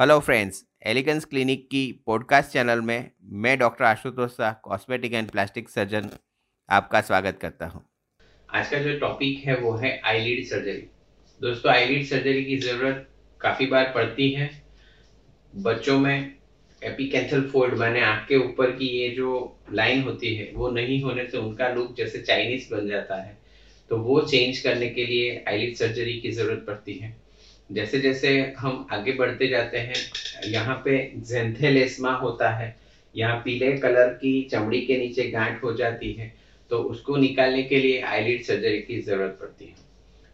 [0.00, 5.68] Hello friends Elegance clinic की podcast channel में मैं doctor Ashutosh Shah cosmetic and plastic
[5.68, 6.08] surgeon
[6.70, 7.84] आपका स्वागत करता हूँ।
[8.54, 10.86] आज का जो टॉपिक है, वो है आईलिड सर्जरी
[11.42, 13.08] दोस्तों आईलिड सर्जरी की ज़रूरत
[13.40, 14.62] काफ़ी बार पड़ती है।
[15.56, 16.34] बच्चों में
[16.84, 21.26] एपिकेंथल फोल्ड माने आँख के ऊपर की ये जो लाइन होती है, वो नहीं होने
[21.26, 23.38] से उनका लुक जैसे चाइनीज़ बन जाता है।
[23.90, 27.29] तो वो चेंज करने के लिए आईलिड सर्जरी की ज़रूरत पड़ती है।
[27.70, 29.94] जैसे जैसे हम आगे बढ़ते जाते हैं,
[30.46, 32.74] यहाँ पे जेंथेलेस्मा होता है।
[33.14, 36.32] यहाँ पीले कलर की चमड़ी के नीचे गांठ हो जाती है
[36.70, 39.74] तो उसको निकालने के लिए आईलिड सर्जरी की ज़रूरत पड़ती है।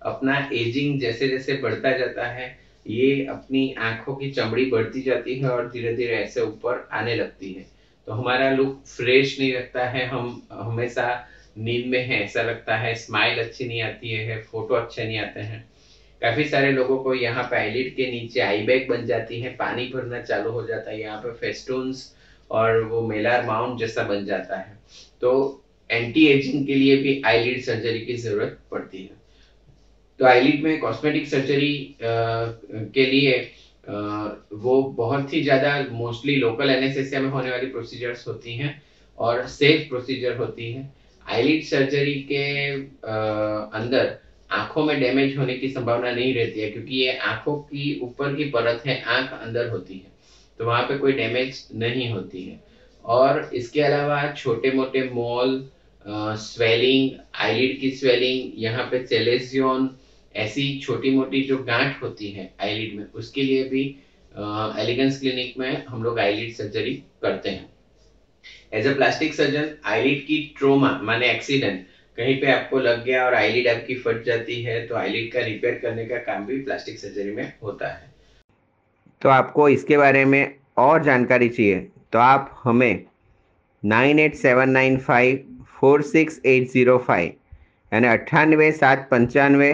[0.02, 5.48] अपना एजिंग जैसे जैसे बढ़ता जाता है, ये अपनी आँखों की चमड़ी बढ़ती जाती है
[5.50, 7.64] और धीरे धीरे ऐसे ऊपर आने लगती है।
[8.06, 11.26] तो हमारा लुक फ्रेश नहीं लगता है, हम हमेशा
[11.58, 15.40] नींद में है, ऐसा लगता है स्माइल अच्छी नहीं आती है फ़ोटो अच्छे नहीं आते
[15.40, 15.64] हैं।
[16.22, 19.86] काफ़ी सारे लोगों को यहाँ पे आईलिड के नीचे आई बैग बन जाती है पानी
[19.94, 22.12] भरना चालू हो जाता है यहाँ पे फेस्टून्स
[22.50, 24.78] और वो मेलार माउंट जैसा बन जाता है।
[25.20, 25.32] तो
[25.90, 29.24] एंटी एजिंग के लिए भी आईलिड सर्जरी की ज़रूरत पड़ती है।
[30.20, 33.38] तो आईलिड में कॉस्मेटिक सर्जरी के लिए
[33.88, 38.70] आ, वो बहुत ही ज़्यादा मोस्टली लोकल एनेस्थेसिया में होने वाली प्रोसीजर्स होती हैं
[39.18, 40.88] और सेफ़ प्रोसीजर होती है।
[41.26, 43.14] आईलिड सर्जरी के आ,
[43.80, 44.16] अंदर
[44.50, 48.44] आँखों में डैमेज होने की संभावना नहीं रहती है, क्योंकि ये आँखों की ऊपर की
[48.50, 50.14] परत है, आँख अंदर होती है
[50.58, 52.60] तो वहाँ पे कोई डैमेज नहीं होती है।
[53.04, 55.68] और इसके अलावा छोटे मोटे मॉल
[56.04, 59.88] स्वेलिंग आईलिड की स्वेलिंग यहाँ पे चेलेजियन
[60.34, 63.82] ऐसी छोटी मोटी जो गांठ होती है आईलिड में, उसके लिए भी
[64.80, 66.92] एलिगेंस क्लिनिक में हम लोग आईलिड सर्जरी
[67.22, 67.68] करते हैं।
[68.72, 71.84] As a plastic surgeon eyelid की ट्रोमा माने एक्सीडेंट
[72.16, 75.74] कहीं पे आपको लग गया और आईलिड आपकी फट जाती है तो आईलिड का रिपेयर
[75.78, 78.14] करने का काम भी प्लास्टिक सर्जरी में होता है।
[79.22, 81.80] तो आपको इसके बारे में और जानकारी चाहिए
[82.12, 83.04] तो आप हमें
[83.82, 87.32] nine eight seven nine five four six eight zero five
[87.92, 89.70] यानी अट्ठानवे सात पंचानवे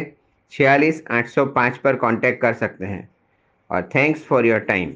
[0.52, 3.08] छियालीस आठ सौ पाँच पर कांटेक्ट कर सकते हैं।
[3.70, 4.92] और थैंक्स फॉर योर टाइम।